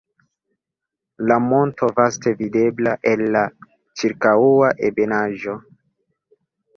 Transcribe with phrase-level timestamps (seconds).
[1.31, 3.43] La monto vaste videbla el la
[4.03, 5.55] ĉirkaŭa ebenaĵo.